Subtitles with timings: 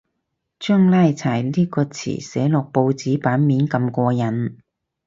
[0.59, 4.55] 將拉柴呢個詞寫落報紙版面咁過癮